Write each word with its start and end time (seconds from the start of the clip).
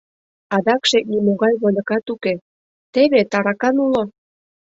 —Адакше 0.55 0.99
нимогай 1.11 1.53
вольыкат 1.61 2.05
уке, 2.13 2.33
теве 2.93 3.21
таракан 3.31 3.75
уло... 3.85 4.03